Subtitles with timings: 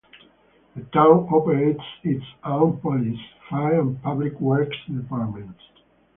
[0.75, 5.61] The town operates its own police, fire and public works departments.